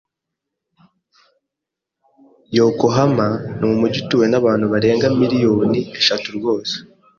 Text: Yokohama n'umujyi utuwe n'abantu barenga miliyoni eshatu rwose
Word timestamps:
Yokohama 2.57 3.27
n'umujyi 3.57 3.97
utuwe 4.03 4.25
n'abantu 4.29 4.65
barenga 4.73 5.07
miliyoni 5.19 5.79
eshatu 5.99 6.27
rwose 6.37 6.75